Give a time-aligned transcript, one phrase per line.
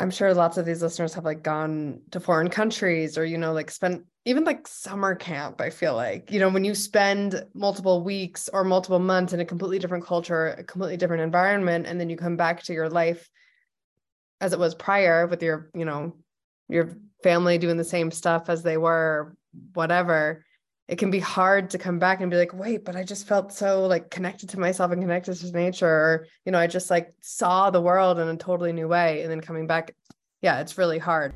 [0.00, 3.52] I'm sure lots of these listeners have like gone to foreign countries or, you know,
[3.52, 5.60] like spent even like summer camp.
[5.60, 9.44] I feel like, you know, when you spend multiple weeks or multiple months in a
[9.44, 13.28] completely different culture, a completely different environment, and then you come back to your life
[14.40, 16.16] as it was prior with your, you know,
[16.70, 19.36] your family doing the same stuff as they were,
[19.74, 20.46] whatever
[20.90, 23.52] it can be hard to come back and be like wait but i just felt
[23.52, 27.14] so like connected to myself and connected to nature or you know i just like
[27.20, 29.94] saw the world in a totally new way and then coming back
[30.42, 31.32] yeah it's really hard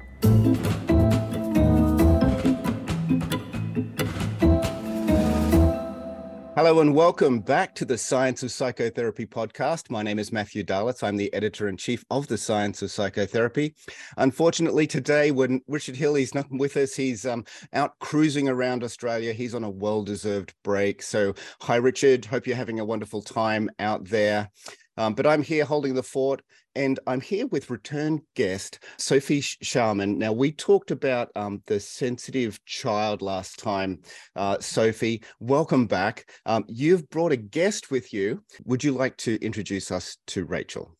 [6.57, 9.91] Hello and welcome back to the Science of Psychotherapy podcast.
[9.91, 11.03] My name is Matthew Dahlitz.
[11.03, 13.75] I'm the editor in chief of the Science of Psychotherapy.
[14.19, 19.33] Unfortunately, today when Richard Hill is not with us, he's um, out cruising around Australia.
[19.33, 21.03] He's on a well-deserved break.
[21.03, 22.25] So, hi Richard.
[22.25, 24.49] Hope you're having a wonderful time out there.
[24.97, 26.43] Um, but I'm here holding the fort,
[26.75, 30.17] and I'm here with return guest Sophie Schauermann.
[30.17, 34.01] Now, we talked about um, the sensitive child last time.
[34.37, 36.31] Uh, Sophie, welcome back.
[36.47, 38.43] Um, you've brought a guest with you.
[38.65, 40.97] Would you like to introduce us to Rachel?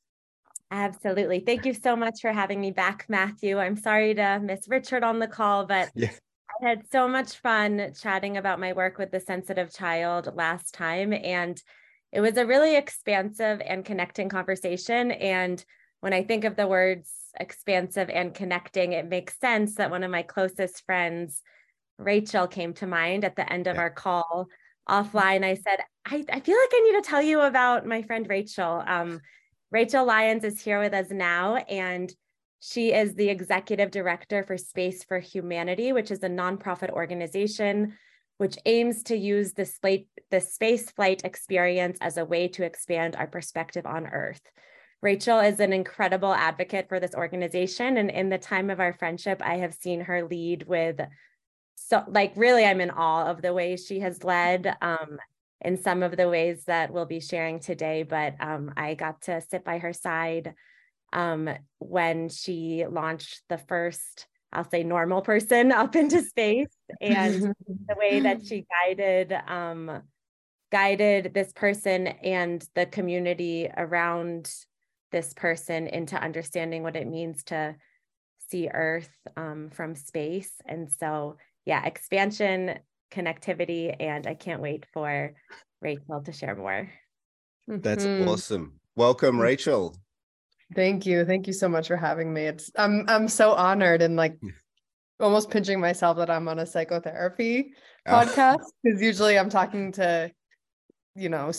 [0.71, 1.41] Absolutely.
[1.41, 3.59] Thank you so much for having me back, Matthew.
[3.59, 6.11] I'm sorry to miss Richard on the call, but yeah.
[6.61, 11.13] I had so much fun chatting about my work with the sensitive child last time.
[11.13, 11.61] And
[12.15, 15.11] it was a really expansive and connecting conversation.
[15.11, 15.63] And
[15.99, 20.13] when I think of the words expansive and connecting, it makes sense that one of
[20.13, 21.43] my closest friends,
[21.99, 23.83] Rachel, came to mind at the end of yeah.
[23.83, 24.47] our call
[24.89, 25.45] offline.
[25.45, 28.85] I said, I, I feel like I need to tell you about my friend Rachel.
[28.87, 29.21] Um,
[29.73, 32.15] Rachel Lyons is here with us now, and
[32.61, 37.95] she is the executive director for Space for Humanity, which is a nonprofit organization
[38.39, 43.27] which aims to use the, the space flight experience as a way to expand our
[43.27, 44.43] perspective on Earth.
[45.03, 47.99] Rachel is an incredible advocate for this organization.
[47.99, 51.01] And in the time of our friendship, I have seen her lead with
[51.77, 55.19] so like really I'm in awe of the ways she has led um,
[55.61, 58.03] in some of the ways that we'll be sharing today.
[58.03, 60.55] But um, I got to sit by her side
[61.13, 67.97] um, when she launched the first I'll say normal person up into space and the
[67.97, 70.03] way that she guided um,
[70.73, 74.53] guided this person and the community around
[75.13, 77.77] this person into understanding what it means to
[78.51, 80.51] see earth um, from space.
[80.67, 82.79] And so yeah expansion
[83.11, 85.35] connectivity and i can't wait for
[85.81, 86.91] rachel to share more.
[87.67, 88.29] That's mm-hmm.
[88.29, 88.81] awesome.
[88.97, 89.97] Welcome rachel
[90.75, 91.25] Thank you.
[91.25, 92.43] Thank you so much for having me.
[92.43, 94.39] It's I'm I'm so honored and like
[95.21, 97.75] almost pinching myself that I'm on a psychotherapy
[98.07, 98.11] oh.
[98.11, 100.31] podcast because usually I'm talking to
[101.15, 101.53] you know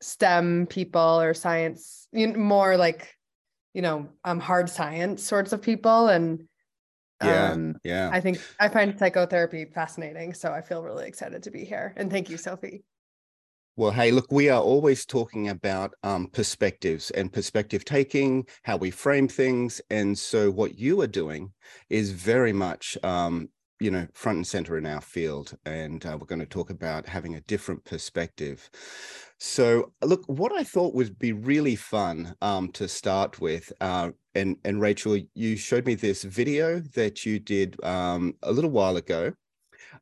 [0.00, 3.14] STEM people or science you know, more like
[3.74, 6.44] you know um hard science sorts of people and
[7.22, 11.50] yeah um, yeah I think I find psychotherapy fascinating so I feel really excited to
[11.50, 12.84] be here and thank you Sophie.
[13.78, 18.90] Well, hey, look, we are always talking about um, perspectives and perspective taking, how we
[18.90, 19.80] frame things.
[19.88, 21.52] And so, what you are doing
[21.88, 25.56] is very much, um, you know, front and center in our field.
[25.64, 28.68] And uh, we're going to talk about having a different perspective.
[29.38, 34.56] So, look, what I thought would be really fun um, to start with, uh, and
[34.64, 39.34] and Rachel, you showed me this video that you did um, a little while ago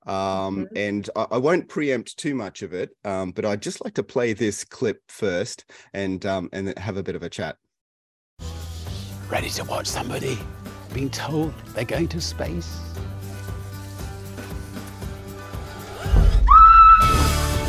[0.06, 0.76] um, mm-hmm.
[0.76, 4.04] And I, I, won't preempt too much of it, um, but I'd just like to
[4.04, 7.56] play this clip first and um, and have a bit of a chat.
[9.28, 10.38] Ready to watch somebody
[10.94, 12.80] being told they're going to space?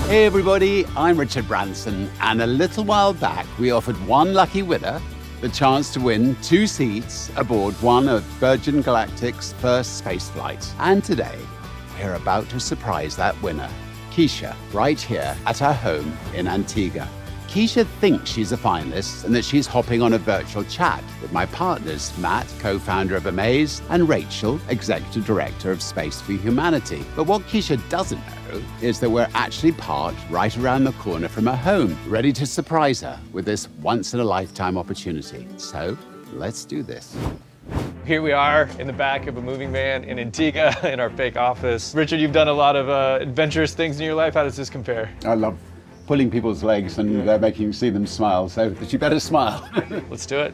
[0.07, 5.01] Hey everybody, I'm Richard Branson, and a little while back we offered one lucky winner
[5.41, 10.73] the chance to win two seats aboard one of Virgin Galactic's first space flights.
[10.79, 11.37] And today,
[12.01, 13.69] we're about to surprise that winner,
[14.11, 17.07] Keisha, right here at her home in Antigua.
[17.47, 21.45] Keisha thinks she's a finalist and that she's hopping on a virtual chat with my
[21.47, 27.05] partners, Matt, co founder of Omaze, and Rachel, executive director of Space for Humanity.
[27.15, 31.45] But what Keisha doesn't know is that we're actually parked right around the corner from
[31.45, 35.47] her home, ready to surprise her with this once in a lifetime opportunity.
[35.57, 35.97] So
[36.33, 37.15] let's do this.
[38.07, 41.35] Here we are in the back of a moving van in Antigua in our fake
[41.35, 41.93] office.
[41.93, 44.35] Richard, you've done a lot of uh, adventurous things in your life.
[44.35, 45.11] How does this compare?
[45.25, 45.59] I love
[46.05, 47.33] pulling people's legs and yeah.
[47.33, 48.47] uh, making see them smile.
[48.47, 49.69] So you better smile.
[50.09, 50.53] Let's do it.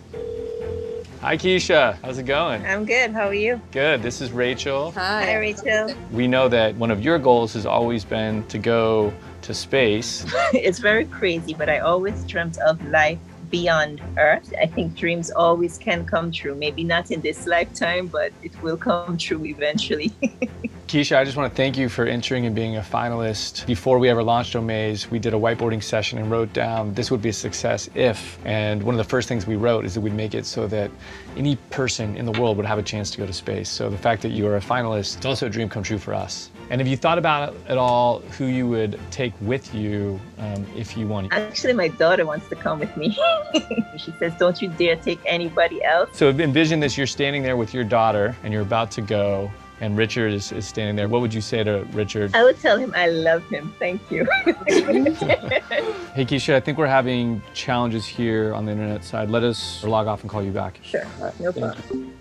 [1.21, 1.95] Hi, Keisha.
[2.01, 2.65] How's it going?
[2.65, 3.11] I'm good.
[3.11, 3.61] How are you?
[3.71, 4.01] Good.
[4.01, 4.91] This is Rachel.
[4.93, 5.23] Hi.
[5.25, 5.93] Hi, Rachel.
[6.11, 9.13] We know that one of your goals has always been to go
[9.43, 10.25] to space.
[10.55, 13.19] it's very crazy, but I always dreamt of life
[13.53, 14.51] beyond Earth.
[14.59, 16.55] I think dreams always can come true.
[16.55, 20.09] Maybe not in this lifetime, but it will come true eventually.
[20.87, 23.67] Keisha, I just want to thank you for entering and being a finalist.
[23.67, 27.21] Before we ever launched Omaze, we did a whiteboarding session and wrote down this would
[27.21, 28.43] be a success if.
[28.43, 30.89] And one of the first things we wrote is that we'd make it so that
[31.37, 33.69] any person in the world would have a chance to go to space.
[33.69, 36.15] So the fact that you are a finalist, it's also a dream come true for
[36.15, 36.49] us.
[36.73, 40.65] And have you thought about it at all who you would take with you um,
[40.75, 41.27] if you won?
[41.29, 43.15] Actually, my daughter wants to come with me.
[43.97, 46.09] she says, Don't you dare take anybody else.
[46.17, 49.95] So envision this you're standing there with your daughter and you're about to go and
[49.95, 51.07] Richard is, is standing there.
[51.07, 52.33] What would you say to Richard?
[52.33, 53.71] I would tell him I love him.
[53.77, 54.25] Thank you.
[54.45, 59.29] hey, Keisha, I think we're having challenges here on the internet side.
[59.29, 60.79] Let us log off and call you back.
[60.81, 61.05] Sure,
[61.39, 62.17] no problem.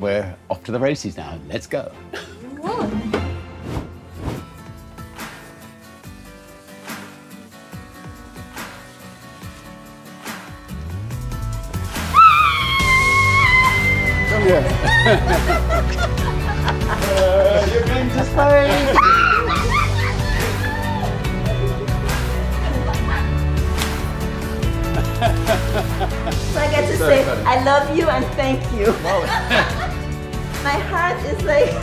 [0.00, 1.38] We're off to the races now.
[1.48, 1.92] Let's go.
[14.48, 14.72] Come here.
[17.68, 18.96] you're going to space.
[26.48, 27.28] so I get to say.
[27.44, 28.86] I love you and thank you.
[30.64, 31.74] My heart is like.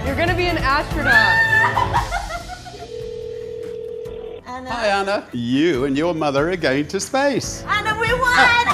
[0.06, 2.16] You're gonna be an astronaut.
[4.60, 4.70] Anna.
[4.72, 5.26] Hi, Anna.
[5.32, 7.64] You and your mother are going to space.
[7.66, 8.66] Anna, we won!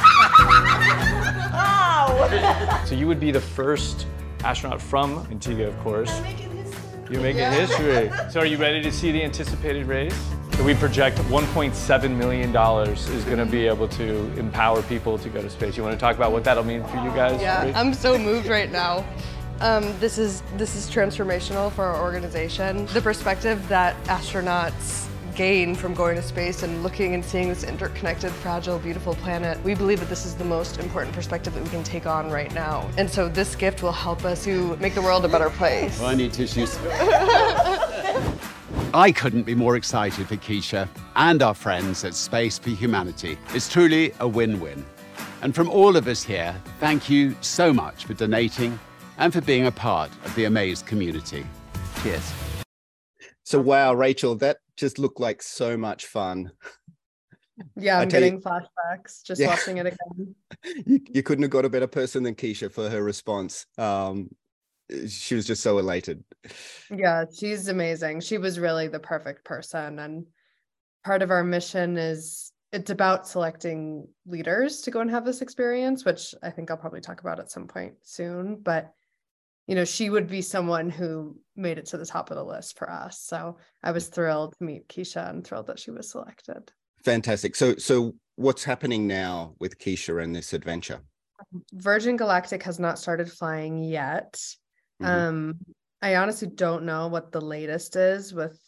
[1.52, 2.82] wow!
[2.86, 4.08] so you would be the first
[4.42, 6.10] astronaut from Antigua, of course.
[6.10, 6.80] I'm making history.
[7.08, 7.66] You're making yeah.
[7.66, 8.10] history.
[8.32, 10.18] So are you ready to see the anticipated race?
[10.56, 15.40] So we project $1.7 million is going to be able to empower people to go
[15.40, 15.76] to space.
[15.76, 17.40] You want to talk about what that'll mean for you guys?
[17.40, 19.06] Yeah, I'm so moved right now.
[19.60, 22.86] Um, this is this is transformational for our organization.
[22.86, 25.05] The perspective that astronauts
[25.36, 29.62] gain from going to space and looking and seeing this interconnected, fragile, beautiful planet.
[29.62, 32.52] We believe that this is the most important perspective that we can take on right
[32.54, 32.90] now.
[32.96, 36.00] And so this gift will help us to make the world a better place.
[36.00, 36.76] Well, I need tissues.
[38.94, 43.38] I couldn't be more excited for Keisha and our friends at Space for Humanity.
[43.52, 44.84] It's truly a win-win.
[45.42, 48.78] And from all of us here, thank you so much for donating
[49.18, 51.44] and for being a part of the Omaze community.
[52.02, 52.32] Cheers.
[53.44, 56.52] So wow, Rachel, that just looked like so much fun.
[57.76, 59.48] Yeah, I'm getting you, flashbacks just yeah.
[59.48, 60.34] watching it again.
[60.86, 63.66] you, you couldn't have got a better person than Keisha for her response.
[63.78, 64.30] Um,
[65.08, 66.22] she was just so elated.
[66.94, 68.20] Yeah, she's amazing.
[68.20, 69.98] She was really the perfect person.
[69.98, 70.26] And
[71.04, 76.04] part of our mission is it's about selecting leaders to go and have this experience,
[76.04, 78.56] which I think I'll probably talk about at some point soon.
[78.56, 78.92] But
[79.66, 82.78] you know, she would be someone who made it to the top of the list
[82.78, 83.20] for us.
[83.20, 86.70] So I was thrilled to meet Keisha and thrilled that she was selected.
[87.04, 87.56] Fantastic.
[87.56, 91.00] So so what's happening now with Keisha and this adventure?
[91.72, 94.34] Virgin Galactic has not started flying yet.
[95.02, 95.06] Mm-hmm.
[95.06, 95.58] Um,
[96.00, 98.58] I honestly don't know what the latest is with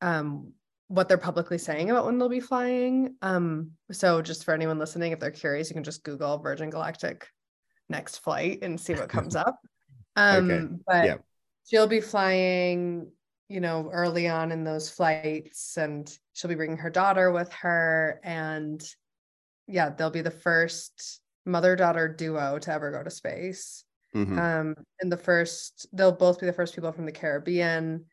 [0.00, 0.52] um
[0.88, 3.14] what they're publicly saying about when they'll be flying.
[3.20, 7.28] Um, so just for anyone listening, if they're curious, you can just Google Virgin Galactic
[7.90, 9.58] next flight and see what comes up.
[10.18, 10.66] Um, okay.
[10.86, 11.16] but yeah.
[11.68, 13.10] she'll be flying,
[13.48, 18.20] you know, early on in those flights, and she'll be bringing her daughter with her.
[18.24, 18.82] And
[19.68, 23.84] yeah, they'll be the first mother daughter duo to ever go to space.
[24.14, 24.38] Mm-hmm.
[24.38, 28.06] Um, and the first, they'll both be the first people from the Caribbean.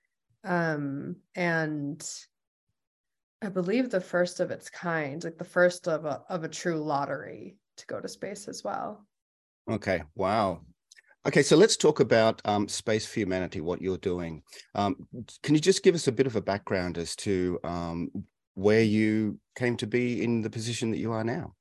[0.44, 2.08] Um, and
[3.42, 6.78] I believe the first of its kind, like the first of a of a true
[6.78, 9.06] lottery to go to space as well.
[9.70, 10.04] Okay.
[10.16, 10.62] Wow.
[11.28, 14.44] Okay, so let's talk about um, Space for Humanity, what you're doing.
[14.76, 15.08] Um,
[15.42, 18.12] can you just give us a bit of a background as to um,
[18.54, 21.56] where you came to be in the position that you are now?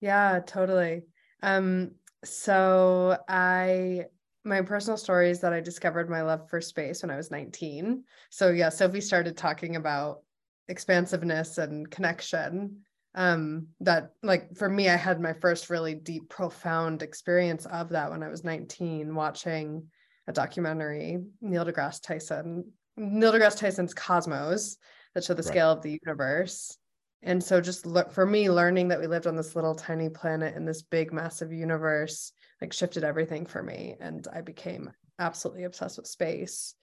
[0.00, 1.02] Yeah, totally.
[1.44, 1.92] Um,
[2.24, 4.06] so I
[4.44, 8.02] my personal story is that I discovered my love for space when I was 19.
[8.30, 10.22] So yeah, Sophie started talking about
[10.66, 12.78] expansiveness and connection
[13.14, 18.10] um that like for me i had my first really deep profound experience of that
[18.10, 19.86] when i was 19 watching
[20.28, 22.64] a documentary neil degrasse tyson
[22.96, 24.78] neil degrasse tyson's cosmos
[25.14, 26.76] that showed the scale of the universe.
[27.22, 30.56] And so just look for me learning that we lived on this little tiny planet
[30.56, 35.98] in this big massive universe like shifted everything for me and i became absolutely obsessed
[35.98, 36.74] with space.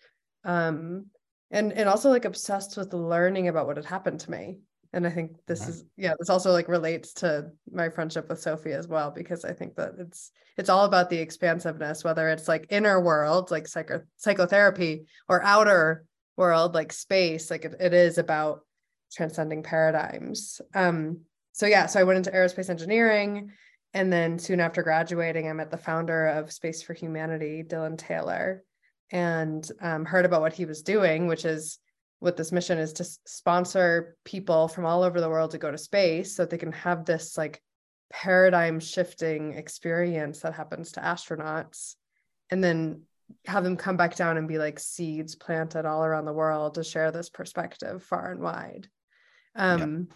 [0.45, 1.07] Um
[1.51, 4.59] and and also like obsessed with learning about what had happened to me
[4.93, 8.73] and i think this is yeah this also like relates to my friendship with sophie
[8.73, 12.67] as well because i think that it's it's all about the expansiveness whether it's like
[12.69, 16.05] inner world like psycho psychotherapy or outer
[16.37, 18.61] world like space like it, it is about
[19.11, 20.61] transcending paradigms.
[20.73, 23.51] Um so yeah so i went into aerospace engineering
[23.93, 28.63] and then soon after graduating i met the founder of space for humanity dylan taylor
[29.11, 31.79] and um, heard about what he was doing which is
[32.19, 35.77] what this mission is to sponsor people from all over the world to go to
[35.77, 37.61] space so that they can have this like
[38.11, 41.95] paradigm shifting experience that happens to astronauts
[42.49, 43.03] and then
[43.45, 46.83] have them come back down and be like seeds planted all around the world to
[46.83, 48.87] share this perspective far and wide
[49.55, 50.07] um,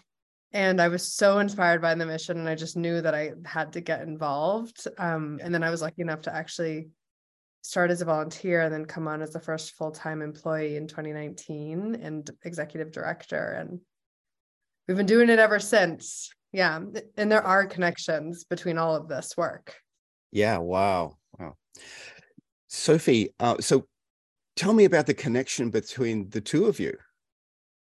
[0.52, 0.60] yeah.
[0.60, 3.72] and i was so inspired by the mission and i just knew that i had
[3.72, 6.88] to get involved um, and then i was lucky enough to actually
[7.64, 11.94] start as a volunteer and then come on as the first full-time employee in 2019
[11.94, 13.56] and executive director.
[13.58, 13.80] And
[14.86, 16.30] we've been doing it ever since.
[16.52, 16.78] Yeah
[17.16, 19.74] and there are connections between all of this work.
[20.30, 21.54] Yeah wow wow.
[22.68, 23.86] Sophie uh, so
[24.56, 26.94] tell me about the connection between the two of you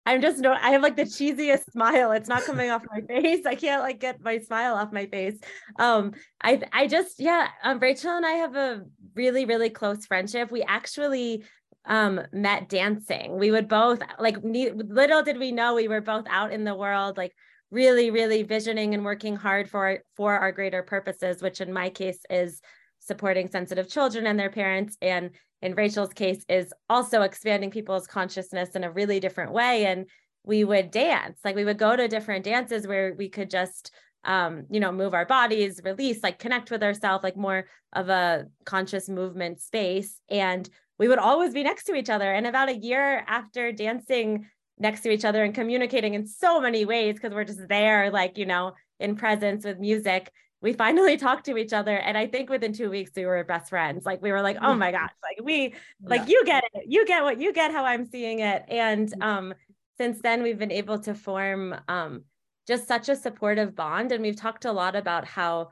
[0.06, 2.12] I'm just no, I have like the cheesiest smile.
[2.12, 3.44] It's not coming off my face.
[3.46, 5.38] I can't like get my smile off my face.
[5.78, 8.82] Um, I I just yeah, um, Rachel and I have a
[9.14, 10.50] really really close friendship.
[10.50, 11.44] We actually
[11.84, 13.38] um met dancing.
[13.38, 16.74] We would both like ne- little did we know we were both out in the
[16.74, 17.32] world like
[17.70, 22.20] really really visioning and working hard for for our greater purposes, which in my case
[22.30, 22.60] is
[23.00, 25.30] supporting sensitive children and their parents and
[25.62, 29.84] in Rachel's case is also expanding people's consciousness in a really different way.
[29.86, 30.06] And
[30.42, 33.90] we would dance, like we would go to different dances where we could just
[34.24, 38.46] um, you know, move our bodies, release, like connect with ourselves, like more of a
[38.64, 40.20] conscious movement space.
[40.28, 42.30] And we would always be next to each other.
[42.30, 44.46] And about a year after dancing
[44.78, 48.36] next to each other and communicating in so many ways, because we're just there, like,
[48.36, 50.30] you know, in presence with music,
[50.62, 53.70] we finally talked to each other and i think within two weeks we were best
[53.70, 54.04] friends.
[54.04, 57.22] Like we were like oh my gosh like we like you get it you get
[57.22, 58.64] what you get how i'm seeing it.
[58.68, 59.54] And um
[59.98, 62.24] since then we've been able to form um
[62.66, 65.70] just such a supportive bond and we've talked a lot about how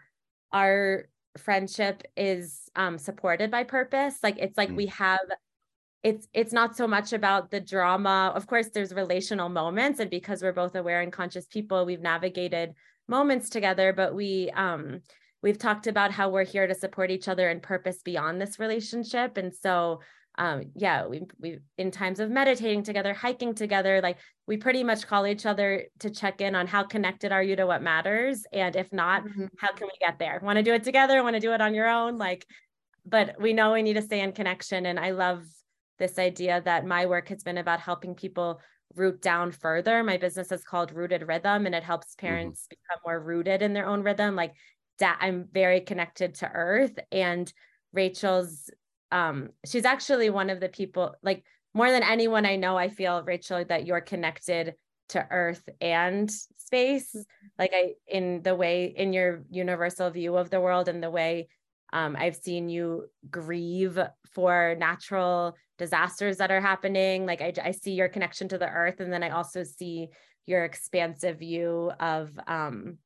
[0.52, 4.16] our friendship is um supported by purpose.
[4.23, 4.76] Like it's like mm.
[4.76, 5.21] we have
[6.02, 8.33] it's it's not so much about the drama.
[8.35, 12.75] Of course there's relational moments and because we're both aware and conscious people we've navigated
[13.09, 15.00] moments together but we um
[15.43, 19.37] we've talked about how we're here to support each other and purpose beyond this relationship.
[19.37, 20.00] And so
[20.37, 25.05] um yeah we we in times of meditating together hiking together like we pretty much
[25.05, 28.45] call each other to check in on how connected are you to what matters?
[28.53, 29.47] And if not mm-hmm.
[29.59, 30.41] how can we get there?
[30.43, 31.23] Want to do it together?
[31.23, 32.19] Want to do it on your own?
[32.19, 32.47] Like
[33.05, 34.87] but we know we need to stay in connection.
[34.87, 35.45] And i love
[35.99, 38.61] this idea that my work has been about helping people
[38.95, 40.02] root down further.
[40.02, 42.26] My business is called Rooted Rhythm and it helps mm-hmm.
[42.26, 42.75] parents mm-hmm.
[42.76, 44.37] become more rooted in their own rhythm.
[44.37, 44.55] Like
[44.99, 46.99] that, I'm very connected to earth.
[47.12, 47.52] And
[47.93, 48.71] Rachel's,
[49.12, 53.23] um, she's actually one of the people, like more than anyone I know, I feel,
[53.23, 54.75] Rachel, that you're connected
[55.11, 57.11] to earth and space.
[57.14, 57.47] Mm-hmm.
[57.59, 61.49] Like I, in the way, in your universal view of the world and the way
[61.93, 63.99] um, I've seen you grieve
[64.33, 67.25] for natural disasters that are happening.
[67.25, 70.09] Like I, I see your connection to the earth, and then I also see
[70.47, 72.99] your expansive view of um,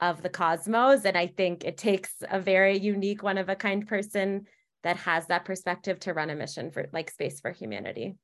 [0.00, 1.04] of the cosmos.
[1.04, 4.46] And I think it takes a very unique, one of a kind person
[4.82, 8.16] that has that perspective to run a mission for like space for humanity.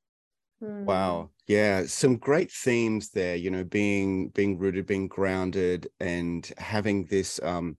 [0.61, 1.31] Wow.
[1.47, 7.41] Yeah, some great themes there, you know, being being rooted, being grounded and having this
[7.43, 7.77] um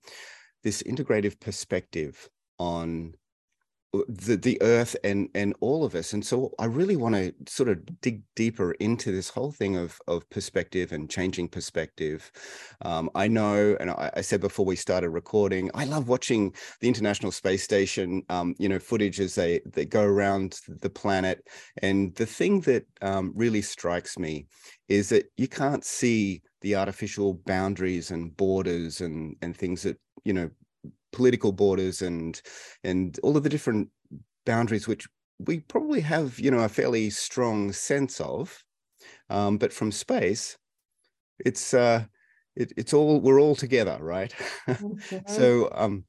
[0.63, 2.29] this integrative perspective
[2.59, 3.13] on
[4.07, 6.13] the the earth and and all of us.
[6.13, 9.99] And so i really want to sort of dig deeper into this whole thing of
[10.07, 12.31] of perspective and changing perspective.
[12.81, 16.87] Um, i know and I, I, said before we started recording i love watching the
[16.87, 21.47] international space station um, you know footage as they they go around the planet.
[21.81, 24.47] And the thing that um, really strikes me
[24.87, 30.33] is that you can't see the artificial boundaries and borders and and things that you
[30.33, 30.49] know
[31.11, 32.41] political borders and
[32.83, 33.89] and all of the different
[34.45, 35.07] boundaries which
[35.39, 38.63] we probably have you know a fairly strong sense of
[39.29, 40.57] um, but from space
[41.45, 42.05] it's uh
[42.55, 44.33] it, it's all we're all together right?
[44.67, 45.21] Okay.
[45.27, 46.05] so um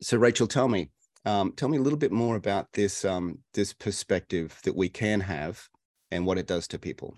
[0.00, 0.90] so rachel tell me
[1.24, 5.20] um tell me a little bit more about this um this perspective that we can
[5.20, 5.68] have
[6.10, 7.14] and what it does to people.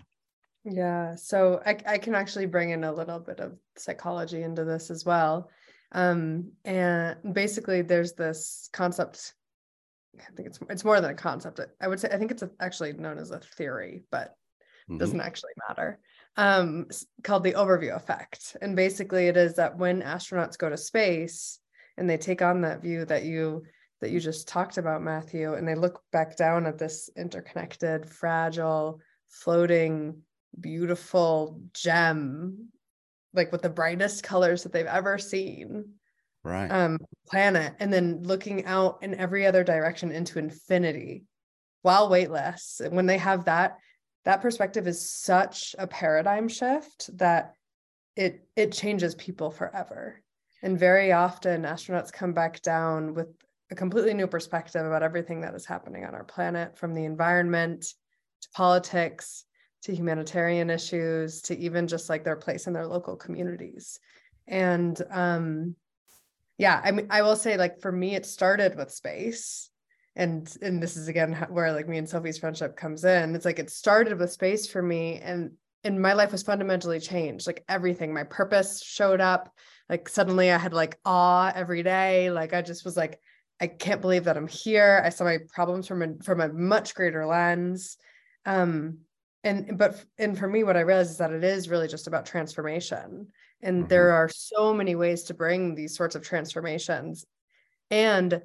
[0.63, 4.89] Yeah so i, I can actually bring in a little bit of psychology into this
[4.89, 5.49] as well
[5.95, 9.33] um, and basically, there's this concept.
[10.19, 11.61] I think it's it's more than a concept.
[11.79, 14.35] I would say I think it's a, actually known as a theory, but
[14.89, 14.97] mm-hmm.
[14.97, 15.99] doesn't actually matter.
[16.35, 16.87] Um,
[17.23, 21.59] called the overview effect, and basically, it is that when astronauts go to space
[21.97, 23.63] and they take on that view that you
[24.01, 28.99] that you just talked about, Matthew, and they look back down at this interconnected, fragile,
[29.29, 30.23] floating,
[30.59, 32.67] beautiful gem,
[33.35, 35.93] like with the brightest colors that they've ever seen.
[36.43, 36.67] Right.
[36.67, 41.23] Um, planet, and then looking out in every other direction into infinity
[41.81, 42.81] while weightless.
[42.83, 43.77] And when they have that,
[44.25, 47.53] that perspective is such a paradigm shift that
[48.15, 50.21] it it changes people forever.
[50.61, 53.27] And very often astronauts come back down with
[53.71, 57.81] a completely new perspective about everything that is happening on our planet, from the environment
[58.41, 59.45] to politics
[59.85, 63.99] to humanitarian issues to even just like their place in their local communities.
[64.47, 65.75] And um,
[66.57, 69.69] yeah, I mean, I will say, like for me, it started with space.
[70.15, 73.35] And and this is again where like me and Sophie's friendship comes in.
[73.35, 75.51] It's like it started with space for me, and
[75.83, 77.45] and my life was fundamentally changed.
[77.45, 79.53] Like everything, my purpose showed up.
[79.89, 82.31] Like suddenly, I had like awe every day.
[82.31, 83.19] Like I just was like,
[83.59, 85.01] I can't believe that I'm here.
[85.03, 87.97] I saw my problems from a from a much greater lens.
[88.45, 88.99] Um,
[89.45, 92.25] and but and for me, what I realized is that it is really just about
[92.25, 93.27] transformation.
[93.61, 93.87] And mm-hmm.
[93.87, 97.25] there are so many ways to bring these sorts of transformations.
[97.91, 98.41] And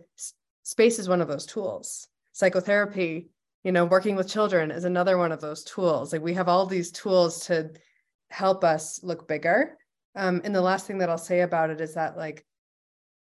[0.63, 2.07] space is one of those tools.
[2.33, 3.31] Psychotherapy,
[3.65, 6.13] you know, working with children is another one of those tools.
[6.13, 7.71] Like we have all these tools to
[8.29, 9.79] help us look bigger.
[10.15, 12.45] Um, and the last thing that I'll say about it is that like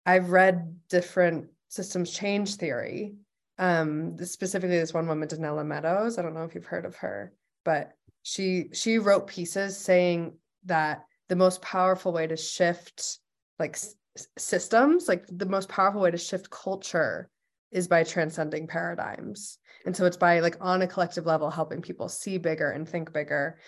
[0.06, 3.16] I've read different systems change theory.
[3.58, 6.18] Um, specifically, this one woman, Donella Meadows.
[6.18, 7.32] I don't know if you've heard of her,
[7.64, 7.92] but
[8.22, 13.18] she she wrote pieces saying that the most powerful way to shift
[13.58, 13.96] like s-
[14.38, 17.28] systems, like the most powerful way to shift culture,
[17.70, 19.58] is by transcending paradigms.
[19.84, 23.12] And so it's by like on a collective level helping people see bigger and think
[23.12, 23.58] bigger.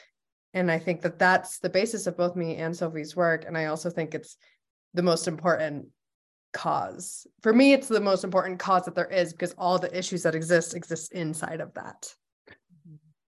[0.55, 3.45] And I think that that's the basis of both me and Sophie's work.
[3.47, 4.37] And I also think it's
[4.95, 5.89] the most important
[6.55, 7.27] cause.
[7.43, 10.35] For me, it's the most important cause that there is because all the issues that
[10.35, 12.15] exist exist inside of that.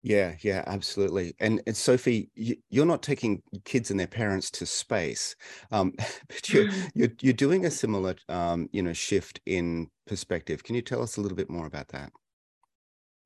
[0.06, 1.34] Yeah, yeah, absolutely.
[1.40, 5.34] And, and Sophie, you, are not taking kids and their parents to space,
[5.72, 5.94] um,
[6.28, 6.90] but you're, mm.
[6.94, 10.62] you're you're doing a similar, um, you know, shift in perspective.
[10.62, 12.12] Can you tell us a little bit more about that?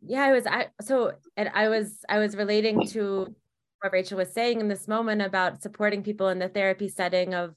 [0.00, 0.46] Yeah, I was.
[0.46, 3.26] I so, and I was I was relating to
[3.82, 7.54] what Rachel was saying in this moment about supporting people in the therapy setting of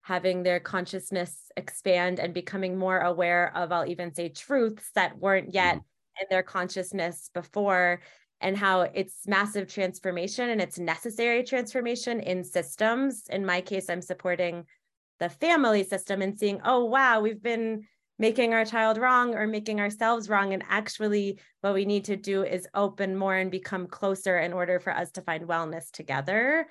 [0.00, 5.52] having their consciousness expand and becoming more aware of, I'll even say, truths that weren't
[5.52, 6.22] yet mm-hmm.
[6.22, 8.00] in their consciousness before,
[8.42, 13.24] and how it's massive transformation and it's necessary transformation in systems.
[13.30, 14.66] In my case, I'm supporting
[15.20, 17.84] the family system and seeing, oh, wow, we've been
[18.18, 20.52] making our child wrong or making ourselves wrong.
[20.52, 24.80] And actually, what we need to do is open more and become closer in order
[24.80, 26.66] for us to find wellness together.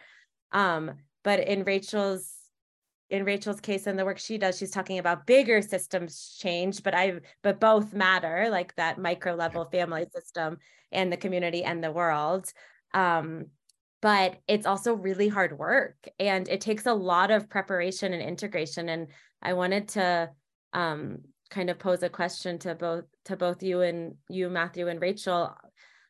[0.52, 0.92] Um,
[1.24, 2.34] but in Rachel's
[3.12, 6.96] in Rachel's case and the work she does, she's talking about bigger systems change, but
[6.96, 10.58] I but both matter, like that micro level family system
[10.94, 12.52] and the community and the world.
[12.94, 13.48] Um,
[14.02, 18.90] but it's also really hard work and it takes a lot of preparation and integration.
[18.90, 19.08] And
[19.42, 20.32] I wanted to
[20.74, 21.20] um,
[21.50, 25.54] kind of pose a question to both to both you and you, Matthew and Rachel.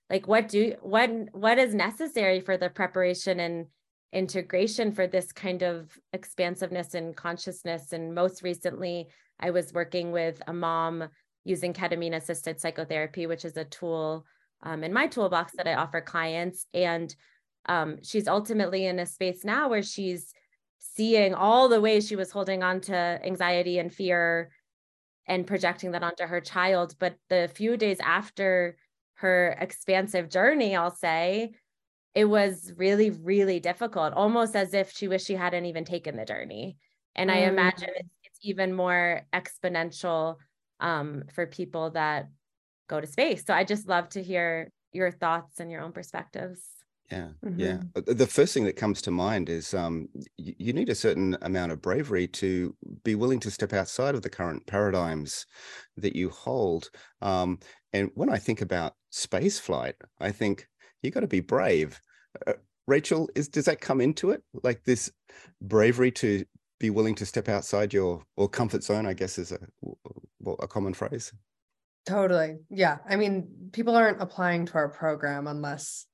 [0.08, 3.66] Like what do what what is necessary for the preparation and
[4.13, 7.93] integration for this kind of expansiveness and consciousness.
[7.93, 9.08] And most recently,
[9.39, 11.08] I was working with a mom
[11.43, 14.26] using ketamine assisted psychotherapy, which is a tool
[14.63, 16.65] um, in my toolbox that I offer clients.
[16.74, 17.13] And
[17.65, 20.34] um, she's ultimately in a space now where she's
[20.80, 24.52] seeing all the ways she was holding on to anxiety and fear
[25.28, 26.95] and projecting that onto her child.
[27.00, 28.76] But the few days after
[29.15, 31.54] her expansive journey, I'll say,
[32.13, 36.26] it was really, really difficult, almost as if she wished she hadn't even taken the
[36.26, 36.78] journey.
[37.15, 37.34] And mm.
[37.34, 40.38] I imagine it's, it's, even more exponential
[40.80, 42.28] um, for people that
[42.88, 43.45] go to space.
[43.45, 46.60] So I just love to hear your thoughts and your own perspectives.
[47.12, 47.60] Yeah, mm-hmm.
[47.60, 47.78] yeah.
[47.93, 51.82] The first thing that comes to mind is um, you need a certain amount of
[51.82, 55.45] bravery to be willing to step outside of the current paradigms
[55.97, 56.89] that you hold.
[57.21, 57.60] Um,
[57.91, 60.67] and when I think about space flight, I think
[61.02, 62.00] you got to be brave.
[62.48, 62.54] Uh,
[62.88, 64.44] Rachel, is does that come into it?
[64.64, 65.12] Like this
[65.62, 66.46] bravery to
[66.80, 69.60] be willing to step outside your or comfort zone, I guess is a
[70.60, 71.32] a common phrase.
[72.06, 72.58] Totally.
[72.70, 72.98] Yeah.
[73.08, 76.08] I mean, people aren't applying to our program unless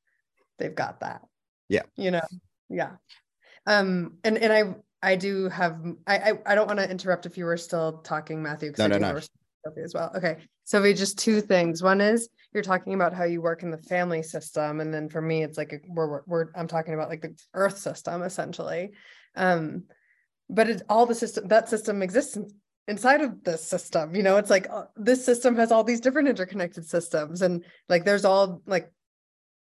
[0.60, 1.22] they've got that.
[1.70, 1.84] Yeah.
[1.96, 2.28] You know.
[2.70, 2.92] Yeah.
[3.66, 7.38] Um and and I I do have I I, I don't want to interrupt if
[7.38, 9.20] you were still talking Matthew no, no, no.
[9.66, 10.12] Sophie as well.
[10.16, 10.38] Okay.
[10.66, 11.82] So we just two things.
[11.82, 14.80] One is you're talking about how you work in the family system.
[14.80, 18.24] And then for me, it's like, we're, we're, I'm talking about like the earth system
[18.24, 18.94] essentially.
[19.36, 19.84] Um,
[20.50, 22.50] but it's all the system, that system exists in,
[22.88, 26.30] inside of this system you know it's like uh, this system has all these different
[26.30, 28.92] interconnected systems and like there's all like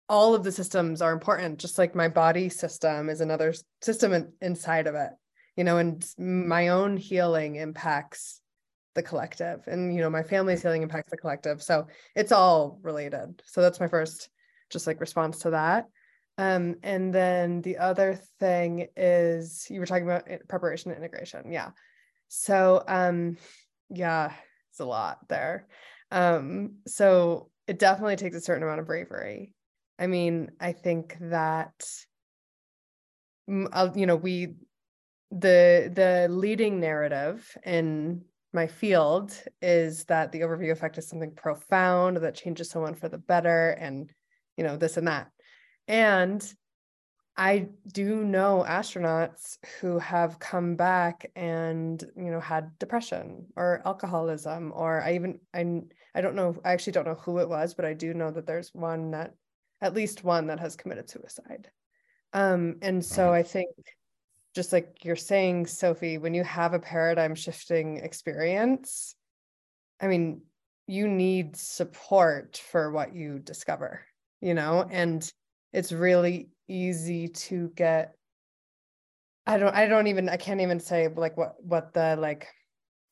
[0.08, 4.32] all of the systems are important just like my body system is another system in,
[4.42, 5.10] inside of it
[5.58, 8.42] you know and my own healing impacts
[8.96, 13.42] the collective and you know my family's healing impacts the collective so it's all related.
[13.46, 14.30] So that's my first
[14.72, 15.88] just like response to that.
[16.38, 21.52] Um and then the other thing is you were talking about preparation and integration.
[21.52, 21.72] Yeah.
[22.30, 23.38] So um
[23.90, 24.32] yeah
[24.72, 25.68] it's a lot there.
[26.10, 29.54] Um so it definitely takes a certain amount of bravery.
[30.00, 31.86] I mean i think that
[33.48, 34.56] you know we
[35.32, 38.24] the the leading narrative in
[38.56, 43.18] my field is that the overview effect is something profound that changes someone for the
[43.18, 44.10] better and
[44.58, 45.30] you know this and that.
[45.88, 46.42] And
[47.38, 54.72] i do know astronauts who have come back and you know had depression or alcoholism
[54.74, 55.82] or i even i
[56.16, 58.48] i don't know i actually don't know who it was but i do know that
[58.48, 59.34] there's one that
[59.82, 61.70] at least one that has committed suicide.
[62.32, 63.70] Um and so i think
[64.56, 69.14] just like you're saying, Sophie, when you have a paradigm shifting experience,
[70.02, 70.42] I mean,
[70.88, 74.06] you need support for what you discover,
[74.40, 75.30] you know, and
[75.74, 78.16] it's really easy to get
[79.46, 82.48] I don't I don't even I can't even say like what what the like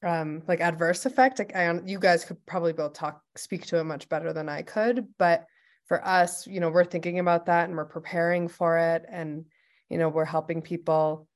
[0.03, 3.83] um like adverse effect like I you guys could probably both talk speak to it
[3.83, 5.45] much better than I could but
[5.87, 9.45] for us you know we're thinking about that and we're preparing for it and
[9.89, 11.27] you know we're helping people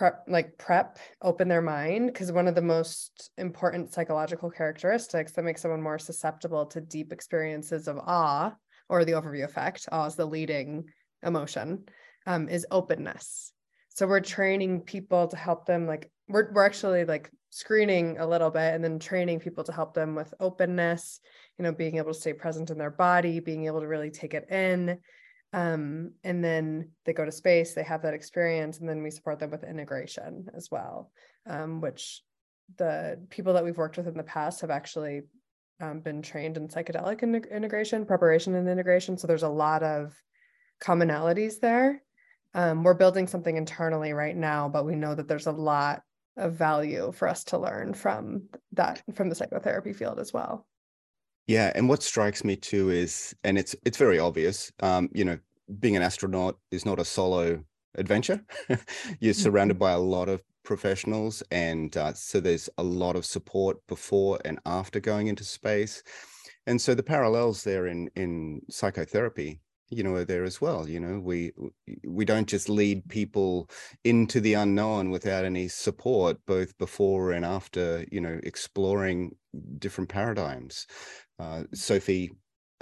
[0.00, 5.44] prep like prep open their mind because one of the most important psychological characteristics that
[5.44, 8.50] makes someone more susceptible to deep experiences of awe
[8.88, 10.86] or the overview effect awe is the leading
[11.22, 11.84] emotion
[12.26, 13.52] um, is openness.
[13.90, 18.50] So we're training people to help them like we're, we're actually like screening a little
[18.50, 21.20] bit and then training people to help them with openness
[21.58, 24.34] you know being able to stay present in their body being able to really take
[24.34, 24.96] it in
[25.52, 29.38] um, and then they go to space they have that experience and then we support
[29.38, 31.10] them with integration as well.
[31.46, 32.22] Um, which
[32.76, 35.22] the people that we've worked with in the past have actually
[35.80, 39.18] um, been trained in psychedelic in- integration preparation and integration.
[39.18, 40.14] So there's a lot of
[40.82, 42.02] commonalities there.
[42.54, 46.02] Um, we're building something internally right now but we know that there's a lot
[46.36, 50.66] of value for us to learn from that from the psychotherapy field as well
[51.50, 54.70] yeah, and what strikes me too is, and it's it's very obvious.
[54.78, 55.36] Um, you know,
[55.80, 57.60] being an astronaut is not a solo
[57.96, 58.40] adventure.
[59.18, 59.80] You're surrounded mm-hmm.
[59.80, 64.60] by a lot of professionals, and uh, so there's a lot of support before and
[64.64, 66.04] after going into space.
[66.68, 69.58] And so the parallels there in in psychotherapy
[69.90, 71.52] you know are there as well you know we
[72.06, 73.68] we don't just lead people
[74.04, 79.30] into the unknown without any support both before and after you know exploring
[79.78, 80.86] different paradigms
[81.40, 82.30] uh, Sophie,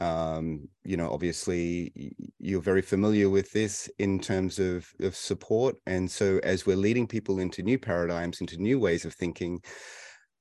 [0.00, 5.76] um, you know, obviously you're very familiar with this in terms of, of support.
[5.86, 9.60] And so as we're leading people into new paradigms, into new ways of thinking,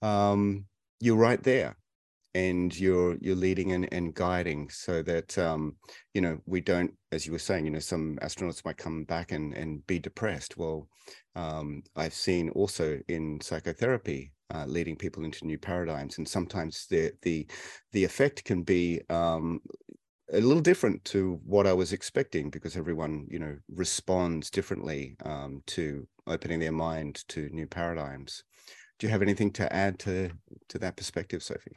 [0.02, 0.66] um,
[1.00, 1.76] you're right there
[2.46, 5.76] and you're you're leading and, and guiding so that um,
[6.14, 9.32] you know we don't as you were saying you know some astronauts might come back
[9.32, 10.88] and and be depressed well
[11.36, 16.18] um, i've seen also in psychotherapy uh, leading people into new paradigms.
[16.18, 17.48] And sometimes the the
[17.92, 19.60] the effect can be um,
[20.32, 25.62] a little different to what I was expecting because everyone, you know, responds differently um,
[25.68, 28.44] to opening their mind to new paradigms.
[29.00, 30.32] Do you have anything to add to
[30.70, 31.76] to that perspective, Sophie?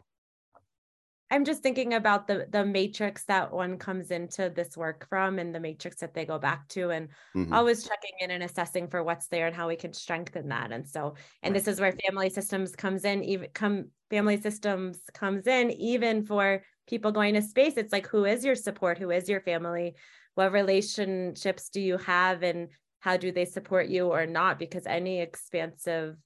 [1.31, 5.55] I'm just thinking about the the matrix that one comes into this work from and
[5.55, 7.53] the matrix that they go back to and mm-hmm.
[7.53, 10.73] always checking in and assessing for what's there and how we can strengthen that.
[10.73, 11.59] And so and right.
[11.64, 16.62] this is where family systems comes in even come family systems comes in even for
[16.88, 17.77] people going to space.
[17.77, 18.99] It's like who is your support?
[18.99, 19.95] Who is your family?
[20.35, 25.21] What relationships do you have and how do they support you or not because any
[25.21, 26.16] expansive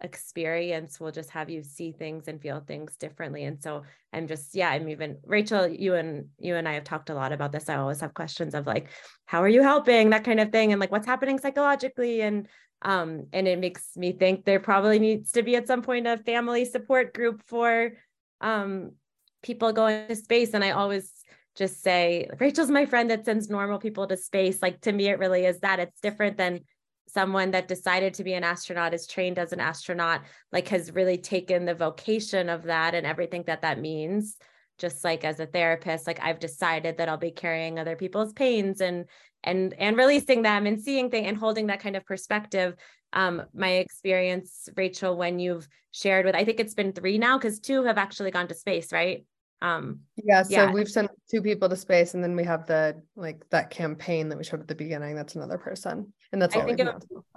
[0.00, 3.82] experience will just have you see things and feel things differently and so
[4.12, 7.32] i'm just yeah i'm even rachel you and you and i have talked a lot
[7.32, 8.88] about this i always have questions of like
[9.26, 10.10] how are you helping?
[10.10, 12.22] that kind of thing and like what's happening psychologically?
[12.22, 12.46] and
[12.82, 16.16] um and it makes me think there probably needs to be at some point a
[16.18, 17.90] family support group for
[18.40, 18.92] um
[19.42, 21.12] people going to space and i always
[21.58, 24.62] just say rachel's my friend that sends normal people to space.
[24.62, 26.60] Like to me it really is that it's different than
[27.08, 31.18] someone that decided to be an astronaut is trained as an astronaut like has really
[31.18, 34.36] taken the vocation of that and everything that that means.
[34.78, 38.80] Just like as a therapist like i've decided that i'll be carrying other people's pains
[38.80, 39.06] and
[39.42, 42.76] and and releasing them and seeing things and holding that kind of perspective.
[43.12, 47.58] Um my experience rachel when you've shared with i think it's been three now because
[47.58, 49.26] two have actually gone to space right?
[49.62, 50.72] Um yeah so yeah.
[50.72, 54.38] we've sent two people to space and then we have the like that campaign that
[54.38, 56.88] we showed at the beginning that's another person and that's i think it,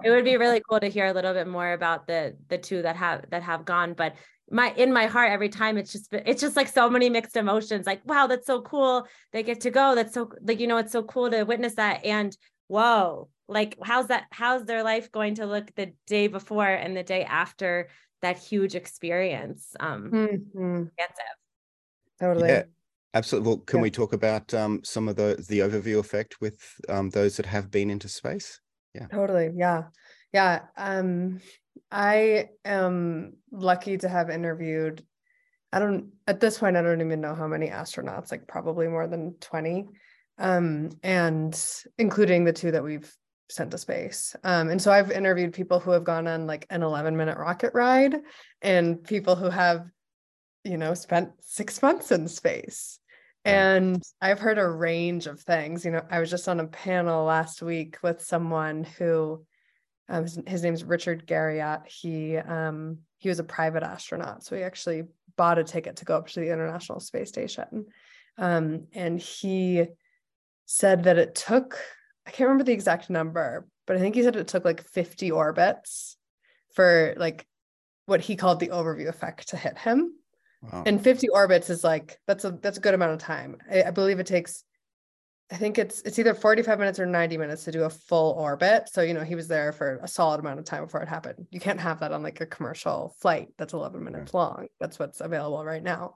[0.04, 2.82] it would be really cool to hear a little bit more about the the two
[2.82, 4.14] that have that have gone but
[4.52, 7.88] my in my heart every time it's just it's just like so many mixed emotions
[7.88, 9.08] like wow that's so cool.
[9.32, 9.96] They get to go.
[9.96, 12.06] That's so like you know it's so cool to witness that.
[12.06, 12.36] And
[12.68, 17.04] whoa like how's that how's their life going to look the day before and the
[17.04, 17.90] day after
[18.22, 19.74] that huge experience?
[19.80, 20.84] Um mm-hmm.
[22.20, 22.50] totally.
[22.50, 22.64] Yeah
[23.14, 23.48] absolutely.
[23.48, 23.84] Well can yeah.
[23.84, 27.72] we talk about um some of the the overview effect with um those that have
[27.72, 28.60] been into space
[28.94, 29.84] yeah totally yeah
[30.34, 31.40] yeah um
[31.92, 35.04] I am lucky to have interviewed.
[35.74, 39.08] I don't at this point I don't even know how many astronauts, like probably more
[39.08, 39.88] than 20.
[40.38, 41.54] Um, and
[41.98, 43.14] including the two that we've
[43.50, 44.36] sent to space.
[44.44, 47.74] Um, and so I've interviewed people who have gone on like an 11 minute rocket
[47.74, 48.16] ride
[48.62, 49.86] and people who have,
[50.64, 52.98] you know, spent six months in space.
[53.44, 55.84] And I've heard a range of things.
[55.84, 59.46] You know, I was just on a panel last week with someone who
[60.08, 61.88] um, his, his name's Richard Garriott.
[61.88, 65.04] He um, he was a private astronaut, so he actually
[65.38, 67.86] bought a ticket to go up to the International Space Station.
[68.38, 69.86] Um, and he
[70.66, 71.80] said that it took
[72.26, 75.32] I can't remember the exact number, but I think he said it took like 50
[75.32, 76.18] orbits
[76.74, 77.48] for like
[78.06, 80.14] what he called the overview effect to hit him.
[80.62, 80.84] Wow.
[80.86, 83.58] And 50 orbits is like that's a that's a good amount of time.
[83.70, 84.64] I, I believe it takes
[85.52, 88.88] I think it's it's either 45 minutes or 90 minutes to do a full orbit.
[88.90, 91.46] So, you know, he was there for a solid amount of time before it happened.
[91.52, 94.68] You can't have that on like a commercial flight that's 11 minutes long.
[94.80, 96.16] That's what's available right now.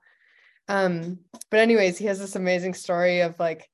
[0.69, 1.19] Um,
[1.51, 3.69] but anyways, he has this amazing story of like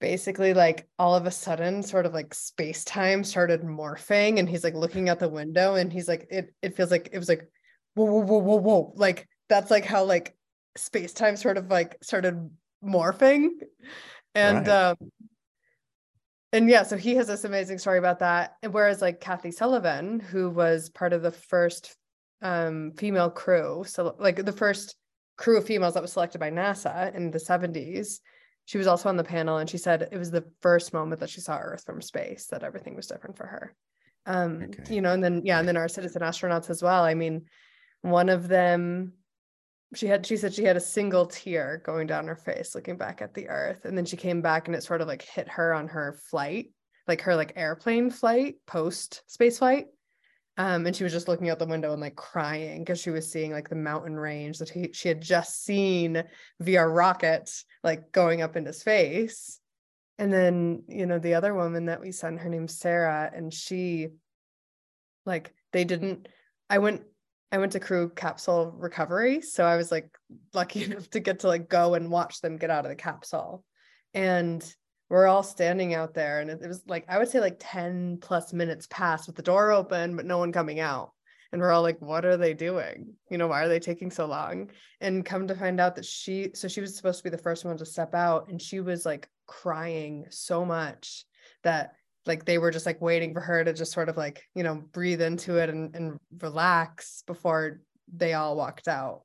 [0.00, 4.64] basically like all of a sudden sort of like space time started morphing and he's
[4.64, 7.46] like looking out the window and he's like it it feels like it was like
[7.94, 10.34] whoa whoa whoa whoa whoa like that's like how like
[10.78, 12.48] space time sort of like started
[12.82, 13.48] morphing
[14.34, 14.90] and right.
[14.90, 14.96] um
[16.52, 20.20] and yeah so he has this amazing story about that and whereas like kathy sullivan
[20.20, 21.96] who was part of the first
[22.40, 24.96] um female crew so like the first
[25.36, 28.20] crew of females that was selected by nasa in the 70s
[28.64, 31.30] she was also on the panel and she said it was the first moment that
[31.30, 33.74] she saw earth from space that everything was different for her
[34.26, 34.94] um okay.
[34.94, 37.44] you know and then yeah and then our citizen astronauts as well i mean
[38.02, 39.12] one of them
[39.94, 43.20] she had she said she had a single tear going down her face looking back
[43.20, 45.74] at the earth and then she came back and it sort of like hit her
[45.74, 46.70] on her flight
[47.10, 49.86] like her like airplane flight post space flight.
[50.56, 53.30] Um, and she was just looking out the window and like crying because she was
[53.30, 56.22] seeing like the mountain range that he, she had just seen
[56.60, 57.50] via rocket
[57.82, 59.58] like going up into space.
[60.18, 64.08] And then you know the other woman that we sent her name's sarah and she
[65.24, 66.28] like they didn't
[66.68, 67.02] i went
[67.52, 69.40] I went to crew capsule recovery.
[69.40, 70.08] So I was like
[70.54, 73.64] lucky enough to get to like go and watch them get out of the capsule.
[74.14, 74.62] And
[75.08, 76.40] we're all standing out there.
[76.40, 79.72] And it, was like, I would say like 10 plus minutes passed with the door
[79.72, 81.12] open, but no one coming out.
[81.52, 83.14] And we're all like, what are they doing?
[83.28, 84.70] You know, why are they taking so long?
[85.00, 87.64] And come to find out that she, so she was supposed to be the first
[87.64, 88.48] one to step out.
[88.48, 91.24] And she was like crying so much
[91.64, 91.94] that
[92.30, 94.76] like they were just like waiting for her to just sort of like you know
[94.92, 97.80] breathe into it and, and relax before
[98.12, 99.22] they all walked out.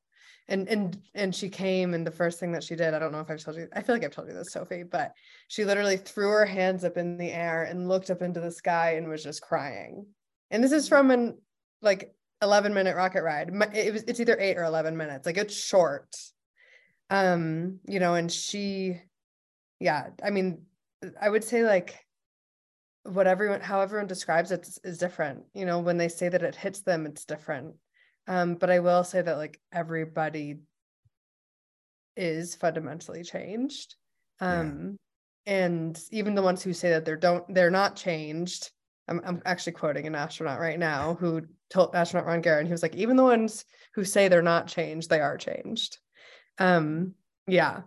[0.48, 3.20] And and and she came and the first thing that she did i don't know
[3.20, 5.12] if i've told you i feel like i've told you this sophie but
[5.48, 8.98] she literally threw her hands up in the air and looked up into the sky
[8.98, 10.06] and was just crying.
[10.52, 11.40] And this is from an
[11.82, 12.14] like
[12.44, 13.50] 11 minute rocket ride.
[13.74, 16.16] It was it's either 8 or 11 minutes like it's short.
[17.10, 19.02] Um you know and she
[19.80, 20.62] yeah i mean
[21.20, 22.05] i would say like
[23.06, 25.44] what everyone how everyone describes it is, different.
[25.54, 27.76] You know when they say that it hits them it's different.
[28.28, 30.60] Um but i will say that like everybody
[32.18, 33.96] is fundamentally changed.
[34.40, 34.98] Um
[35.46, 35.54] yeah.
[35.54, 38.72] and even the ones who say that they're don't they're not changed
[39.08, 42.82] I'm, I'm actually quoting an astronaut right now who told astronaut ron garan he was
[42.82, 46.00] like even the ones who say they're not changed they are changed.
[46.58, 47.14] Um
[47.48, 47.82] yeah.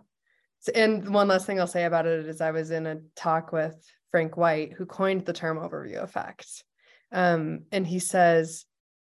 [0.73, 3.75] And one last thing i'll say about it is i was in a talk with
[4.11, 6.63] Frank White, who coined the term overview effect.
[7.11, 8.65] Um, and he says,